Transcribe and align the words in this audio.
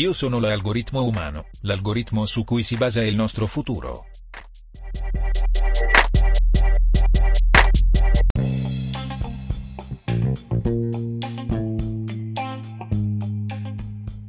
Io 0.00 0.14
sono 0.14 0.40
l'algoritmo 0.40 1.04
umano, 1.04 1.44
l'algoritmo 1.60 2.24
su 2.24 2.42
cui 2.42 2.62
si 2.62 2.78
basa 2.78 3.02
il 3.02 3.14
nostro 3.14 3.46
futuro. 3.46 4.06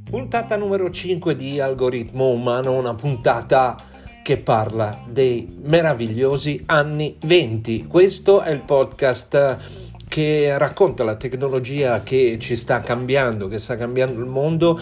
Puntata 0.09 0.57
numero 0.57 0.89
5 0.89 1.35
di 1.38 1.61
Algoritmo 1.61 2.27
Umano, 2.31 2.73
una 2.73 2.93
puntata 2.93 3.77
che 4.21 4.35
parla 4.39 5.05
dei 5.07 5.57
meravigliosi 5.63 6.63
anni 6.65 7.15
20. 7.17 7.88
Questo 7.88 8.41
è 8.41 8.51
il 8.51 8.63
podcast 8.63 9.90
che 10.11 10.57
racconta 10.57 11.05
la 11.05 11.15
tecnologia 11.15 12.03
che 12.03 12.37
ci 12.37 12.57
sta 12.57 12.81
cambiando, 12.81 13.47
che 13.47 13.59
sta 13.59 13.77
cambiando 13.77 14.19
il 14.19 14.25
mondo, 14.25 14.77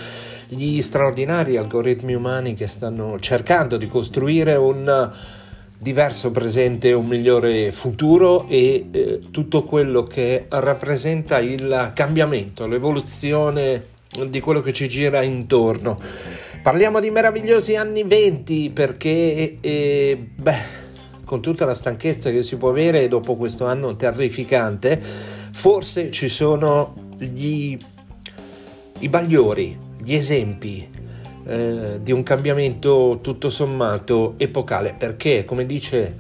gli 0.48 0.82
straordinari 0.82 1.56
algoritmi 1.56 2.16
umani 2.16 2.56
che 2.56 2.66
stanno 2.66 3.20
cercando 3.20 3.78
di 3.78 3.88
costruire 3.88 4.56
un 4.56 5.12
diverso 5.78 6.32
presente, 6.32 6.94
un 6.94 7.06
migliore 7.06 7.72
futuro 7.72 8.48
e 8.48 8.88
eh, 8.90 9.20
tutto 9.30 9.62
quello 9.62 10.02
che 10.02 10.48
rappresenta 10.50 11.38
il 11.38 11.92
cambiamento, 11.94 12.66
l'evoluzione 12.66 13.84
di 14.28 14.40
quello 14.40 14.62
che 14.62 14.74
ci 14.74 14.90
gira 14.90 15.22
intorno. 15.22 16.00
Parliamo 16.64 17.00
di 17.00 17.12
meravigliosi 17.12 17.76
anni 17.76 18.04
20 18.04 18.72
perché, 18.72 19.58
eh, 19.62 20.28
beh, 20.36 20.88
con 21.30 21.42
tutta 21.42 21.64
la 21.64 21.76
stanchezza 21.76 22.32
che 22.32 22.42
si 22.42 22.56
può 22.56 22.70
avere 22.70 23.08
dopo 23.08 23.36
questo 23.36 23.68
anno 23.68 23.96
terrificante, 23.96 25.00
forse 25.00 26.10
ci 26.10 26.28
sono 26.28 26.96
gli, 27.20 27.78
i 28.98 29.10
bagliori, 29.10 29.78
gli 30.04 30.16
esempi 30.16 30.90
eh, 31.46 32.00
di 32.02 32.12
un 32.12 32.24
cambiamento 32.24 33.20
tutto 33.22 33.50
sommato 33.50 34.34
epocale, 34.38 34.96
perché 34.98 35.46
come 35.46 35.68
dice 35.68 36.20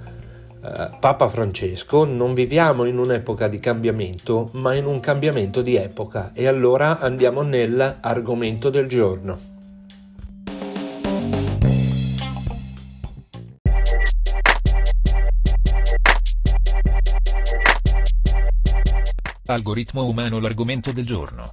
eh, 0.63 0.89
Papa 0.99 1.27
Francesco, 1.27 2.05
non 2.05 2.35
viviamo 2.35 2.85
in 2.85 2.99
un'epoca 2.99 3.47
di 3.47 3.57
cambiamento, 3.57 4.51
ma 4.53 4.75
in 4.75 4.85
un 4.85 4.99
cambiamento 4.99 5.63
di 5.63 5.75
epoca. 5.75 6.33
E 6.35 6.45
allora 6.45 6.99
andiamo 6.99 7.41
nell'argomento 7.41 8.69
del 8.69 8.85
giorno. 8.85 9.58
Algoritmo 19.51 20.05
umano 20.05 20.39
l'argomento 20.39 20.91
del 20.91 21.07
giorno. 21.07 21.51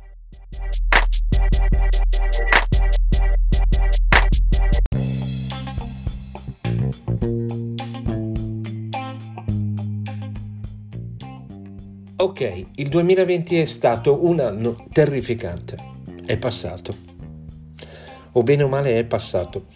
Ok, 12.16 12.64
il 12.74 12.88
2020 12.90 13.60
è 13.60 13.64
stato 13.64 14.26
un 14.26 14.40
anno 14.40 14.84
terrificante. 14.92 15.78
È 16.26 16.36
passato. 16.36 16.94
O 18.32 18.42
bene 18.42 18.62
o 18.62 18.68
male 18.68 18.98
è 18.98 19.06
passato. 19.06 19.68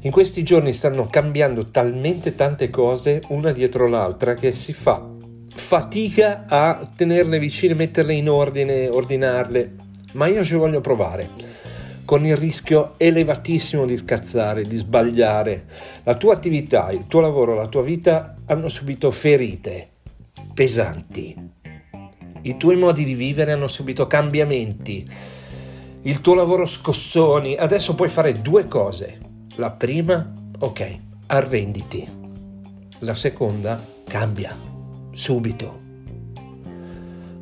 In 0.00 0.10
questi 0.10 0.42
giorni 0.42 0.74
stanno 0.74 1.06
cambiando 1.06 1.64
talmente 1.64 2.34
tante 2.34 2.68
cose 2.68 3.22
una 3.28 3.50
dietro 3.52 3.88
l'altra 3.88 4.34
che 4.34 4.52
si 4.52 4.74
fa 4.74 5.09
fatica 5.70 6.46
a 6.48 6.84
tenerle 6.96 7.38
vicine, 7.38 7.74
metterle 7.74 8.12
in 8.12 8.28
ordine, 8.28 8.88
ordinarle, 8.88 9.76
ma 10.14 10.26
io 10.26 10.42
ci 10.42 10.56
voglio 10.56 10.80
provare 10.80 11.30
con 12.04 12.26
il 12.26 12.36
rischio 12.36 12.94
elevatissimo 12.96 13.86
di 13.86 13.96
scazzare, 13.96 14.64
di 14.64 14.76
sbagliare. 14.76 15.66
La 16.02 16.16
tua 16.16 16.34
attività, 16.34 16.90
il 16.90 17.06
tuo 17.06 17.20
lavoro, 17.20 17.54
la 17.54 17.68
tua 17.68 17.82
vita 17.82 18.34
hanno 18.46 18.68
subito 18.68 19.12
ferite 19.12 19.90
pesanti. 20.52 21.36
I 22.42 22.56
tuoi 22.56 22.74
modi 22.74 23.04
di 23.04 23.14
vivere 23.14 23.52
hanno 23.52 23.68
subito 23.68 24.08
cambiamenti. 24.08 25.08
Il 26.02 26.20
tuo 26.20 26.34
lavoro 26.34 26.66
scossoni. 26.66 27.54
Adesso 27.54 27.94
puoi 27.94 28.08
fare 28.08 28.40
due 28.40 28.66
cose. 28.66 29.20
La 29.54 29.70
prima, 29.70 30.32
ok, 30.58 30.98
arrenditi. 31.26 32.08
La 32.98 33.14
seconda, 33.14 33.80
cambia 34.08 34.69
subito. 35.12 35.88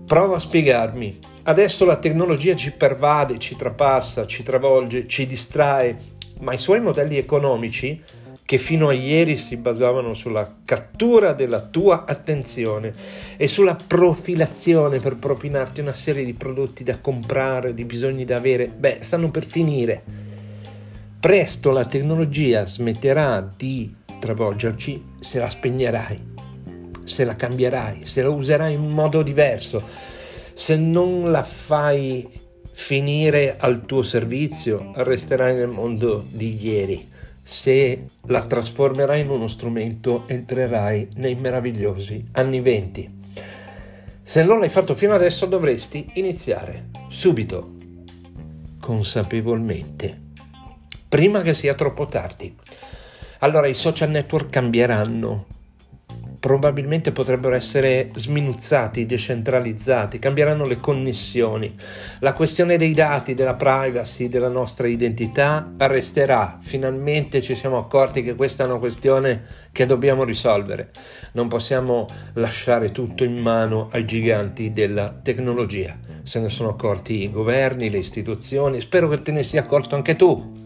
Prova 0.07 0.37
a 0.37 0.41
spiegarmi. 0.41 1.19
Adesso 1.43 1.85
la 1.85 1.97
tecnologia 1.97 2.55
ci 2.55 2.73
pervade, 2.73 3.39
ci 3.39 3.57
trapassa, 3.57 4.27
ci 4.27 4.43
travolge, 4.43 5.07
ci 5.07 5.27
distrae, 5.27 5.97
ma 6.41 6.53
i 6.53 6.59
suoi 6.59 6.81
modelli 6.81 7.17
economici, 7.17 8.03
che 8.45 8.57
fino 8.57 8.89
a 8.89 8.95
ieri 8.95 9.37
si 9.37 9.59
basavano 9.59 10.15
sulla 10.15 10.57
cattura 10.65 11.35
della 11.35 11.61
tua 11.61 12.07
attenzione 12.07 12.95
e 13.37 13.47
sulla 13.49 13.75
profilazione 13.75 14.99
per 14.99 15.17
propinarti 15.17 15.81
una 15.83 15.93
serie 15.93 16.25
di 16.25 16.33
prodotti 16.33 16.85
da 16.85 16.99
comprare, 16.99 17.75
di 17.75 17.85
bisogni 17.85 18.25
da 18.25 18.37
avere, 18.37 18.69
beh, 18.69 18.99
stanno 19.01 19.31
per 19.31 19.45
finire. 19.45 20.03
Presto 21.21 21.71
la 21.71 21.85
tecnologia 21.85 22.65
smetterà 22.65 23.47
di 23.55 23.95
travolgerci 24.19 25.05
se 25.21 25.39
la 25.39 25.51
spegnerai 25.51 26.37
se 27.09 27.25
la 27.25 27.35
cambierai, 27.35 28.07
se 28.07 28.23
la 28.23 28.31
userai 28.31 28.75
in 28.75 28.89
modo 28.89 29.23
diverso, 29.23 29.83
se 30.53 30.77
non 30.77 31.31
la 31.31 31.43
fai 31.43 32.29
finire 32.71 33.57
al 33.59 33.85
tuo 33.87 34.03
servizio, 34.03 34.93
resterai 34.95 35.55
nel 35.55 35.69
mondo 35.69 36.25
di 36.31 36.57
ieri. 36.65 37.09
Se 37.43 38.05
la 38.27 38.45
trasformerai 38.45 39.21
in 39.23 39.31
uno 39.31 39.49
strumento, 39.49 40.29
entrerai 40.29 41.09
nei 41.15 41.35
meravigliosi 41.35 42.29
anni 42.33 42.61
venti. 42.61 43.11
Se 44.23 44.45
non 44.45 44.61
l'hai 44.61 44.69
fatto 44.69 44.95
fino 44.95 45.15
adesso, 45.15 45.47
dovresti 45.47 46.11
iniziare 46.15 46.91
subito, 47.09 47.75
consapevolmente, 48.79 50.21
prima 51.09 51.41
che 51.43 51.55
sia 51.55 51.75
troppo 51.75 52.07
tardi. 52.07 52.55
Allora 53.39 53.67
i 53.67 53.75
social 53.75 54.11
network 54.11 54.51
cambieranno, 54.51 55.47
probabilmente 56.41 57.11
potrebbero 57.11 57.55
essere 57.55 58.11
sminuzzati, 58.15 59.07
decentralizzati, 59.07 60.19
cambieranno 60.19 60.65
le 60.67 60.79
connessioni. 60.79 61.75
La 62.21 62.33
questione 62.33 62.77
dei 62.77 62.95
dati, 62.95 63.35
della 63.35 63.55
privacy, 63.55 64.29
della 64.29 64.49
nostra 64.49 64.87
identità 64.87 65.73
resterà. 65.79 66.59
Finalmente 66.61 67.43
ci 67.43 67.57
siamo 67.57 67.79
accorti 67.79 68.23
che 68.23 68.35
questa 68.35 68.63
è 68.63 68.67
una 68.67 68.79
questione 68.79 69.45
che 69.73 69.87
dobbiamo 69.87 70.25
risolvere. 70.25 70.91
Non 71.33 71.49
possiamo 71.49 72.07
lasciare 72.35 72.93
tutto 72.93 73.25
in 73.25 73.37
mano 73.37 73.89
ai 73.91 74.05
giganti 74.05 74.71
della 74.71 75.11
tecnologia. 75.11 75.99
Se 76.23 76.39
ne 76.39 76.49
sono 76.49 76.71
accorti 76.71 77.23
i 77.23 77.31
governi, 77.31 77.91
le 77.91 77.99
istituzioni, 77.99 78.81
spero 78.81 79.09
che 79.09 79.23
te 79.23 79.33
ne 79.33 79.43
sia 79.43 79.63
accorto 79.63 79.97
anche 79.97 80.15
tu. 80.15 80.57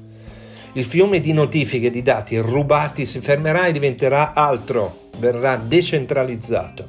Il 0.74 0.84
fiume 0.84 1.20
di 1.20 1.32
notifiche 1.32 1.90
di 1.90 2.02
dati 2.02 2.38
rubati 2.38 3.04
si 3.04 3.20
fermerà 3.20 3.66
e 3.66 3.72
diventerà 3.72 4.32
altro 4.32 5.01
verrà 5.18 5.56
decentralizzato. 5.56 6.88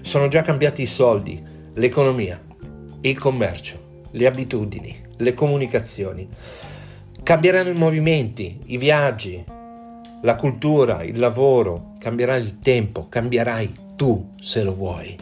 Sono 0.00 0.28
già 0.28 0.42
cambiati 0.42 0.82
i 0.82 0.86
soldi, 0.86 1.42
l'economia, 1.74 2.40
il 3.00 3.18
commercio, 3.18 4.04
le 4.10 4.26
abitudini, 4.26 4.96
le 5.16 5.34
comunicazioni. 5.34 6.28
Cambieranno 7.22 7.70
i 7.70 7.74
movimenti, 7.74 8.60
i 8.66 8.76
viaggi, 8.76 9.44
la 10.22 10.36
cultura, 10.36 11.02
il 11.02 11.18
lavoro, 11.18 11.94
cambierà 11.98 12.36
il 12.36 12.60
tempo, 12.60 13.08
cambierai 13.08 13.72
tu 13.96 14.30
se 14.40 14.62
lo 14.62 14.74
vuoi. 14.74 15.16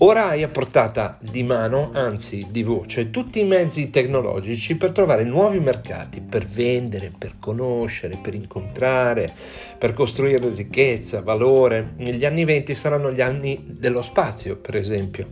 Ora 0.00 0.28
hai 0.28 0.44
a 0.44 0.48
portata 0.48 1.18
di 1.20 1.42
mano, 1.42 1.90
anzi 1.92 2.46
di 2.50 2.62
voce, 2.62 3.10
tutti 3.10 3.40
i 3.40 3.44
mezzi 3.44 3.90
tecnologici 3.90 4.76
per 4.76 4.92
trovare 4.92 5.24
nuovi 5.24 5.58
mercati, 5.58 6.20
per 6.20 6.44
vendere, 6.44 7.10
per 7.18 7.40
conoscere, 7.40 8.16
per 8.22 8.34
incontrare, 8.34 9.28
per 9.76 9.94
costruire 9.94 10.50
ricchezza, 10.50 11.20
valore. 11.20 11.94
Gli 11.96 12.24
anni 12.24 12.44
20 12.44 12.76
saranno 12.76 13.10
gli 13.10 13.20
anni 13.20 13.60
dello 13.66 14.00
spazio, 14.00 14.54
per 14.58 14.76
esempio. 14.76 15.26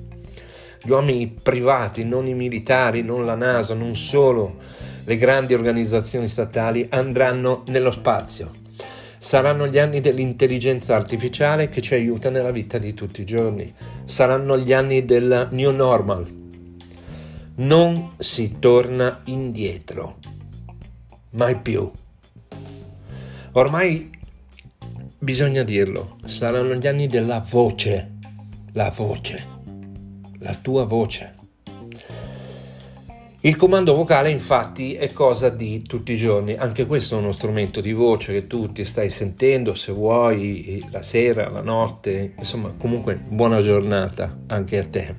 Gli 0.83 0.91
uomini 0.91 1.29
privati, 1.29 2.05
non 2.05 2.27
i 2.27 2.35
militari, 2.35 3.03
non 3.03 3.25
la 3.25 3.37
NASA, 3.37 3.73
non 3.75 3.95
solo 3.95 4.57
le 5.05 5.17
grandi 5.17 5.55
organizzazioni 5.55 6.27
statali 6.27 6.89
andranno 6.91 7.63
nello 7.69 7.93
spazio 7.93 8.65
Saranno 9.19 9.67
gli 9.67 9.79
anni 9.79 10.01
dell'intelligenza 10.01 10.95
artificiale 10.95 11.69
che 11.69 11.81
ci 11.81 11.95
aiuta 11.95 12.31
nella 12.31 12.51
vita 12.51 12.79
di 12.79 12.95
tutti 12.95 13.23
i 13.23 13.25
giorni. 13.27 13.73
Saranno 14.05 14.59
gli 14.59 14.73
anni 14.73 15.05
del 15.05 15.49
new 15.53 15.71
normal. 15.71 16.27
Non 17.57 18.15
si 18.19 18.59
torna 18.59 19.23
indietro. 19.25 20.17
Mai 21.31 21.59
più. 21.61 21.91
Ormai 23.53 24.11
bisogna 25.19 25.63
dirlo, 25.63 26.19
saranno 26.27 26.75
gli 26.75 26.87
anni 26.87 27.07
della 27.07 27.41
voce. 27.41 28.13
La 28.73 28.93
voce. 28.95 29.47
La 30.41 30.55
tua 30.55 30.85
voce. 30.85 31.36
Il 33.47 33.55
comando 33.55 33.95
vocale 33.95 34.31
infatti 34.31 34.95
è 34.95 35.13
cosa 35.13 35.51
di 35.51 35.83
tutti 35.83 36.11
i 36.11 36.17
giorni, 36.17 36.57
anche 36.57 36.85
questo 36.85 37.15
è 37.15 37.21
uno 37.21 37.31
strumento 37.31 37.81
di 37.81 37.93
voce 37.93 38.33
che 38.33 38.47
tu 38.49 38.73
ti 38.73 38.85
stai 38.85 39.09
sentendo 39.09 39.73
se 39.75 39.93
vuoi 39.93 40.85
la 40.91 41.01
sera, 41.03 41.49
la 41.49 41.63
notte, 41.63 42.33
insomma 42.37 42.75
comunque 42.77 43.15
buona 43.15 43.61
giornata 43.61 44.37
anche 44.49 44.79
a 44.79 44.85
te. 44.85 45.15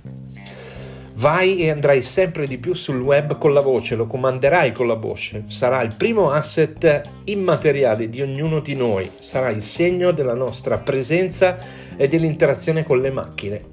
Vai 1.14 1.60
e 1.60 1.70
andrai 1.70 2.02
sempre 2.02 2.48
di 2.48 2.58
più 2.58 2.74
sul 2.74 3.00
web 3.00 3.38
con 3.38 3.54
la 3.54 3.62
voce, 3.62 3.96
lo 3.96 4.08
comanderai 4.08 4.74
con 4.74 4.88
la 4.88 4.96
voce, 4.96 5.46
sarà 5.48 5.82
il 5.82 5.96
primo 5.96 6.30
asset 6.30 7.04
immateriale 7.24 8.10
di 8.10 8.22
ognuno 8.22 8.60
di 8.60 8.76
noi, 8.76 9.10
sarà 9.20 9.52
il 9.52 9.64
segno 9.64 10.12
della 10.12 10.36
nostra 10.36 10.78
presenza 10.80 11.58
e 11.96 12.10
dell'interazione 12.10 12.84
con 12.84 13.00
le 13.00 13.10
macchine. 13.10 13.64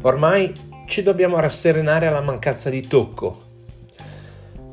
Ormai 0.00 0.52
ci 0.88 1.04
dobbiamo 1.04 1.38
rasserenare 1.38 2.08
alla 2.08 2.22
mancanza 2.22 2.70
di 2.70 2.84
tocco, 2.84 3.46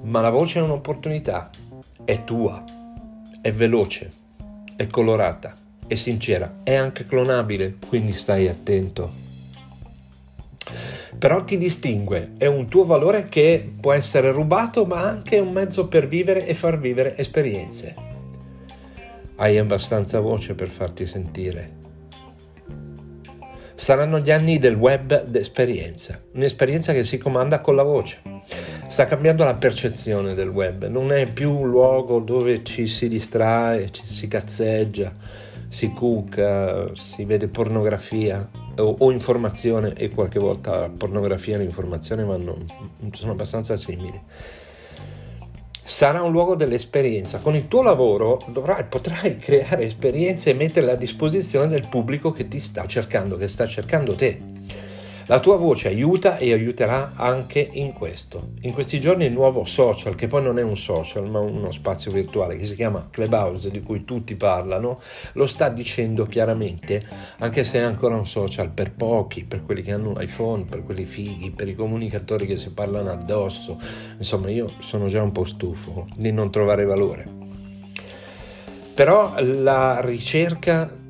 ma 0.06 0.22
la 0.22 0.30
voce 0.30 0.60
è 0.60 0.62
un'opportunità, 0.62 1.50
è 2.04 2.24
tua, 2.24 2.64
è 3.42 3.52
veloce, 3.52 4.12
è 4.76 4.88
colorata, 4.88 5.56
è 5.88 5.96
sincera, 5.96 6.54
è 6.64 6.76
anche 6.76 7.04
clonabile, 7.04 7.78
quindi 7.88 8.14
stai 8.14 8.48
attento. 8.48 9.24
Però 11.18 11.44
ti 11.44 11.58
distingue, 11.58 12.34
è 12.38 12.46
un 12.46 12.68
tuo 12.68 12.86
valore 12.86 13.24
che 13.30 13.74
può 13.80 13.94
essere 13.94 14.32
rubato, 14.32 14.86
ma 14.86 15.02
anche 15.02 15.40
un 15.40 15.52
mezzo 15.52 15.88
per 15.88 16.08
vivere 16.08 16.46
e 16.46 16.54
far 16.54 16.80
vivere 16.80 17.18
esperienze. 17.18 17.96
Hai 19.38 19.58
abbastanza 19.58 20.20
voce 20.20 20.54
per 20.54 20.70
farti 20.70 21.08
sentire. 21.08 21.84
Saranno 23.76 24.20
gli 24.20 24.32
anni 24.32 24.58
del 24.58 24.76
web 24.76 25.26
d'esperienza, 25.26 26.22
un'esperienza 26.34 26.94
che 26.94 27.04
si 27.04 27.18
comanda 27.18 27.62
con 27.62 27.76
la 27.76 27.84
voce 27.84 28.22
sta 28.88 29.06
cambiando 29.06 29.44
la 29.44 29.56
percezione 29.56 30.34
del 30.34 30.50
web, 30.50 30.88
non 30.88 31.12
è 31.12 31.32
più 31.32 31.52
un 31.52 31.70
luogo 31.70 32.20
dove 32.20 32.64
ci 32.64 32.86
si 32.86 33.08
distrae, 33.08 33.92
ci 33.92 34.06
si 34.06 34.28
cazzeggia, 34.28 35.14
si 35.68 35.90
cuca, 35.90 36.92
si 36.94 37.26
vede 37.26 37.48
pornografia 37.48 38.48
o, 38.78 38.96
o 39.00 39.12
informazione 39.12 39.94
e 39.94 40.10
qualche 40.10 40.40
volta 40.40 40.90
pornografia 40.90 41.56
e 41.56 41.60
l'informazione 41.60 42.24
vanno, 42.24 42.58
sono 43.12 43.32
abbastanza 43.32 43.76
simili. 43.78 44.22
Sarà 45.88 46.24
un 46.24 46.32
luogo 46.32 46.56
dell'esperienza. 46.56 47.38
Con 47.38 47.54
il 47.54 47.68
tuo 47.68 47.84
lavoro 47.84 48.42
dovrai, 48.48 48.86
potrai 48.86 49.38
creare 49.38 49.84
esperienze 49.84 50.50
e 50.50 50.54
metterle 50.56 50.94
a 50.94 50.96
disposizione 50.96 51.68
del 51.68 51.88
pubblico 51.88 52.32
che 52.32 52.48
ti 52.48 52.60
sta 52.60 52.88
cercando, 52.88 53.38
che 53.38 53.48
sta 53.48 53.68
cercando 53.68 54.16
te. 54.16 54.55
La 55.28 55.40
tua 55.40 55.58
voce 55.58 55.88
aiuta 55.88 56.38
e 56.38 56.54
aiuterà 56.54 57.14
anche 57.16 57.68
in 57.74 57.94
questo. 57.94 58.50
In 58.62 58.74
questi 58.74 59.00
giorni 59.00 59.26
il 59.26 59.32
nuovo 59.32 59.66
social, 59.66 60.14
che 60.14 60.28
poi 60.28 60.44
non 60.44 60.60
è 60.60 60.62
un 60.62 60.78
social 60.78 61.28
ma 61.28 61.40
uno 61.40 61.72
spazio 61.72 62.12
virtuale 62.12 62.56
che 62.58 62.66
si 62.66 62.76
chiama 62.76 63.08
Clubhouse, 63.10 63.72
di 63.72 63.82
cui 63.82 64.06
tutti 64.06 64.36
parlano, 64.36 65.00
lo 65.34 65.48
sta 65.48 65.70
dicendo 65.70 66.28
chiaramente, 66.28 67.04
anche 67.40 67.64
se 67.64 67.80
è 67.80 67.82
ancora 67.82 68.16
un 68.16 68.28
social 68.28 68.70
per 68.70 68.92
pochi, 68.92 69.46
per 69.46 69.64
quelli 69.64 69.82
che 69.82 69.94
hanno 69.94 70.10
un 70.10 70.22
iPhone, 70.22 70.66
per 70.66 70.84
quelli 70.84 71.06
fighi, 71.06 71.50
per 71.50 71.70
i 71.70 71.74
comunicatori 71.74 72.46
che 72.46 72.58
si 72.58 72.72
parlano 72.72 73.10
addosso. 73.10 73.80
Insomma, 74.20 74.52
io 74.52 74.74
sono 74.78 75.08
già 75.08 75.24
un 75.24 75.32
po' 75.32 75.46
stufo 75.46 76.06
di 76.16 76.32
non 76.32 76.52
trovare 76.52 76.86
valore. 76.86 77.28
Però 78.94 79.34
la 79.40 80.02
ricerca 80.02 81.04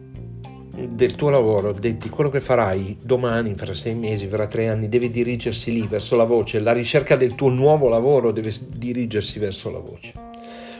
del 0.76 1.16
tuo 1.16 1.30
lavoro, 1.30 1.72
di 1.72 1.98
quello 2.10 2.30
che 2.30 2.40
farai 2.40 2.98
domani, 3.02 3.56
fra 3.56 3.74
sei 3.74 3.96
mesi, 3.96 4.28
fra 4.28 4.48
tre 4.48 4.68
anni, 4.68 4.90
deve 4.90 5.10
dirigersi 5.10 5.72
lì 5.72 5.88
verso 5.88 6.16
la 6.16 6.26
voce. 6.26 6.60
La 6.60 6.74
ricerca 6.74 7.16
del 7.16 7.36
tuo 7.36 7.50
nuovo 7.50 7.88
lavoro 7.88 8.32
deve 8.32 8.52
dirigersi 8.68 9.40
verso 9.40 9.72
la 9.72 9.80
voce, 9.80 10.14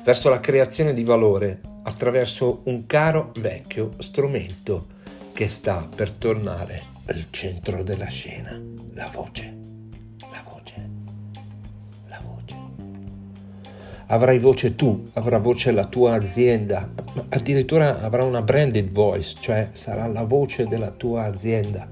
verso 0.04 0.30
la 0.30 0.40
creazione 0.40 0.94
di 0.94 1.04
valore 1.04 1.62
attraverso 1.84 2.62
un 2.66 2.86
caro 2.86 3.32
vecchio 3.40 3.92
strumento 4.00 4.88
che 5.34 5.48
sta 5.48 5.88
per 5.94 6.12
tornare 6.12 6.84
al 7.08 7.26
centro 7.30 7.84
della 7.84 8.08
scena, 8.08 8.60
la 8.94 9.10
voce. 9.14 9.65
Avrai 14.08 14.40
voce 14.40 14.76
tu, 14.76 15.04
avrà 15.14 15.38
voce 15.38 15.72
la 15.72 15.86
tua 15.86 16.14
azienda, 16.14 16.90
addirittura 17.30 18.02
avrà 18.02 18.24
una 18.24 18.42
branded 18.42 18.92
voice, 18.92 19.36
cioè 19.40 19.70
sarà 19.74 20.08
la 20.08 20.24
voce 20.24 20.68
della 20.68 20.92
tua 20.92 21.24
azienda. 21.24 21.88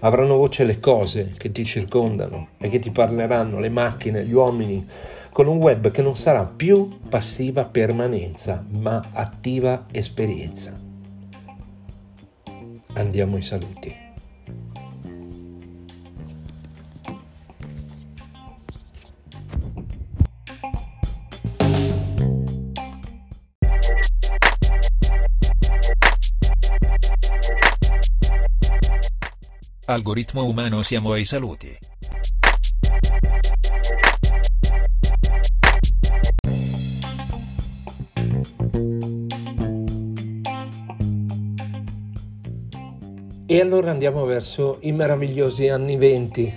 Avranno 0.00 0.36
voce 0.36 0.64
le 0.64 0.78
cose 0.78 1.32
che 1.36 1.50
ti 1.50 1.64
circondano 1.64 2.48
e 2.58 2.68
che 2.68 2.78
ti 2.78 2.90
parleranno, 2.90 3.58
le 3.58 3.70
macchine, 3.70 4.24
gli 4.24 4.34
uomini, 4.34 4.84
con 5.30 5.46
un 5.46 5.56
web 5.56 5.90
che 5.90 6.02
non 6.02 6.16
sarà 6.16 6.44
più 6.44 6.98
passiva 7.08 7.64
permanenza, 7.64 8.64
ma 8.68 9.02
attiva 9.12 9.84
esperienza. 9.90 10.78
Andiamo 12.94 13.36
ai 13.36 13.42
saluti. 13.42 14.05
Algoritmo 29.88 30.44
umano 30.44 30.82
siamo 30.82 31.12
ai 31.12 31.24
saluti. 31.24 31.78
E 43.46 43.60
allora 43.60 43.92
andiamo 43.92 44.24
verso 44.24 44.78
i 44.80 44.90
meravigliosi 44.90 45.68
anni 45.68 45.96
venti. 45.96 46.52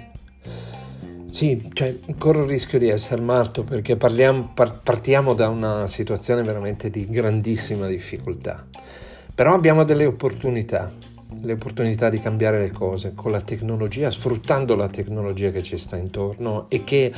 Sì, 1.30 1.70
cioè, 1.72 2.00
corro 2.18 2.42
il 2.42 2.50
rischio 2.50 2.80
di 2.80 2.90
essere 2.90 3.22
matto 3.22 3.64
perché 3.64 3.96
parliamo, 3.96 4.54
par- 4.56 4.82
partiamo 4.82 5.36
da 5.36 5.50
una 5.50 5.86
situazione 5.86 6.42
veramente 6.42 6.90
di 6.90 7.08
grandissima 7.08 7.86
difficoltà, 7.86 8.66
però 9.36 9.54
abbiamo 9.54 9.84
delle 9.84 10.08
opportunità 10.08 10.92
le 11.42 11.54
opportunità 11.54 12.10
di 12.10 12.20
cambiare 12.20 12.60
le 12.60 12.72
cose 12.72 13.14
con 13.14 13.32
la 13.32 13.42
tecnologia, 13.42 14.10
sfruttando 14.10 14.76
la 14.76 14.88
tecnologia 14.88 15.52
che 15.52 15.62
ci 15.62 15.78
sta 15.78 15.96
intorno 15.96 16.70
e 16.70 16.84
che 16.84 17.12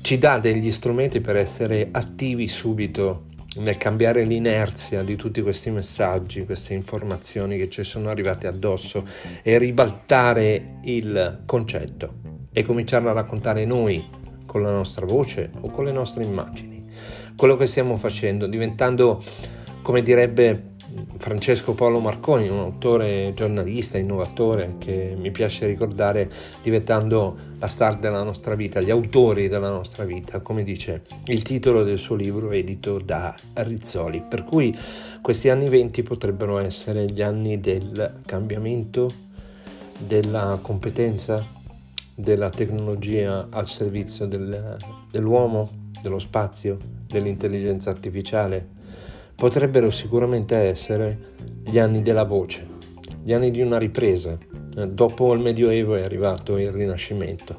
ci 0.00 0.18
dà 0.18 0.38
degli 0.38 0.70
strumenti 0.70 1.20
per 1.20 1.36
essere 1.36 1.88
attivi 1.90 2.46
subito 2.48 3.24
nel 3.56 3.76
cambiare 3.76 4.24
l'inerzia 4.24 5.02
di 5.02 5.16
tutti 5.16 5.42
questi 5.42 5.70
messaggi, 5.70 6.44
queste 6.44 6.74
informazioni 6.74 7.56
che 7.56 7.68
ci 7.68 7.82
sono 7.82 8.10
arrivate 8.10 8.46
addosso 8.46 9.04
e 9.42 9.58
ribaltare 9.58 10.78
il 10.82 11.42
concetto 11.44 12.14
e 12.52 12.62
cominciarlo 12.62 13.08
a 13.08 13.14
raccontare 13.14 13.64
noi 13.64 14.04
con 14.44 14.62
la 14.62 14.70
nostra 14.70 15.06
voce 15.06 15.50
o 15.60 15.70
con 15.70 15.84
le 15.84 15.92
nostre 15.92 16.22
immagini. 16.22 16.84
Quello 17.34 17.56
che 17.56 17.66
stiamo 17.66 17.96
facendo, 17.96 18.46
diventando, 18.46 19.22
come 19.82 20.02
direbbe 20.02 20.75
Francesco 21.16 21.74
Paolo 21.74 22.00
Marconi, 22.00 22.48
un 22.48 22.58
autore 22.58 23.32
giornalista, 23.34 23.98
innovatore 23.98 24.76
che 24.78 25.16
mi 25.18 25.30
piace 25.30 25.66
ricordare 25.66 26.30
diventando 26.62 27.36
la 27.58 27.68
star 27.68 27.96
della 27.96 28.22
nostra 28.22 28.54
vita, 28.54 28.80
gli 28.80 28.90
autori 28.90 29.48
della 29.48 29.70
nostra 29.70 30.04
vita, 30.04 30.40
come 30.40 30.62
dice 30.62 31.02
il 31.26 31.42
titolo 31.42 31.82
del 31.82 31.98
suo 31.98 32.14
libro 32.14 32.50
edito 32.52 32.98
da 32.98 33.34
Rizzoli. 33.54 34.22
Per 34.28 34.44
cui 34.44 34.76
questi 35.20 35.48
anni 35.48 35.68
20 35.68 36.02
potrebbero 36.02 36.58
essere 36.58 37.06
gli 37.06 37.22
anni 37.22 37.60
del 37.60 38.20
cambiamento, 38.24 39.10
della 39.98 40.58
competenza, 40.60 41.44
della 42.14 42.50
tecnologia 42.50 43.48
al 43.50 43.66
servizio 43.66 44.26
del, 44.26 44.76
dell'uomo, 45.10 45.90
dello 46.00 46.18
spazio, 46.18 46.78
dell'intelligenza 47.06 47.90
artificiale 47.90 48.74
potrebbero 49.36 49.90
sicuramente 49.90 50.56
essere 50.56 51.34
gli 51.62 51.78
anni 51.78 52.02
della 52.02 52.24
voce, 52.24 52.66
gli 53.22 53.32
anni 53.32 53.50
di 53.50 53.60
una 53.60 53.78
ripresa. 53.78 54.36
Eh, 54.76 54.88
dopo 54.88 55.32
il 55.34 55.40
Medioevo 55.40 55.94
è 55.94 56.02
arrivato 56.02 56.58
il 56.58 56.72
Rinascimento, 56.72 57.56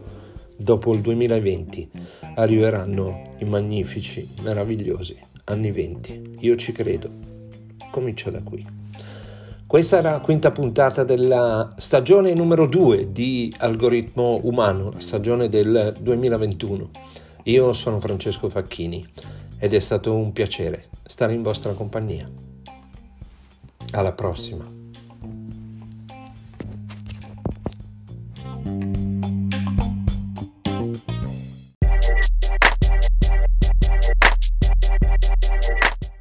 dopo 0.58 0.94
il 0.94 1.02
2020 1.02 1.90
arriveranno 2.36 3.36
i 3.38 3.46
magnifici, 3.46 4.28
meravigliosi 4.42 5.18
anni 5.46 5.72
20. 5.72 6.36
Io 6.40 6.56
ci 6.56 6.72
credo. 6.72 7.10
Comincio 7.92 8.30
da 8.30 8.42
qui. 8.42 8.66
Questa 9.66 9.98
era 9.98 10.12
la 10.12 10.20
quinta 10.22 10.52
puntata 10.52 11.04
della 11.04 11.74
stagione 11.78 12.34
numero 12.34 12.68
2 12.68 13.12
di 13.12 13.54
Algoritmo 13.58 14.40
Umano, 14.44 14.92
la 14.92 15.00
stagione 15.00 15.50
del 15.50 15.96
2021. 16.00 16.90
Io 17.44 17.74
sono 17.74 18.00
Francesco 18.00 18.50
Facchini 18.50 19.06
ed 19.60 19.74
è 19.74 19.80
stato 19.80 20.16
un 20.16 20.32
piacere 20.32 20.90
stare 21.04 21.34
in 21.34 21.42
vostra 21.42 21.74
compagnia. 21.74 22.30
Alla 23.92 24.14
prossima! 24.14 24.76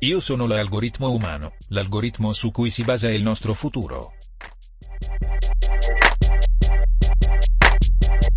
Io 0.00 0.20
sono 0.20 0.46
l'algoritmo 0.46 1.10
umano, 1.10 1.54
l'algoritmo 1.68 2.32
su 2.32 2.52
cui 2.52 2.70
si 2.70 2.84
basa 2.84 3.10
il 3.10 3.22
nostro 3.22 3.54
futuro. 3.54 4.12